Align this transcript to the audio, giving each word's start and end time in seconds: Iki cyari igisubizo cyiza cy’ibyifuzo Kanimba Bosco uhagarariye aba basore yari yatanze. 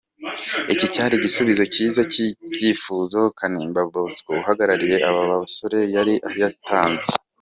Iki 0.73 0.85
cyari 0.93 1.13
igisubizo 1.15 1.63
cyiza 1.73 2.01
cy’ibyifuzo 2.11 3.19
Kanimba 3.37 3.81
Bosco 3.93 4.29
uhagarariye 4.41 4.97
aba 5.09 5.21
basore 5.41 5.79
yari 5.95 6.13
yatanze. 6.41 7.11